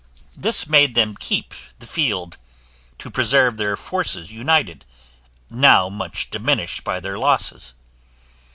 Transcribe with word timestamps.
This 0.35 0.65
made 0.65 0.95
them 0.95 1.13
keep 1.15 1.53
the 1.77 1.85
field, 1.85 2.37
to 2.97 3.11
preserve 3.11 3.57
their 3.57 3.77
forces 3.77 4.31
united, 4.31 4.83
now 5.47 5.89
much 5.89 6.31
diminished 6.31 6.83
by 6.83 6.99
their 6.99 7.19
losses. 7.19 7.75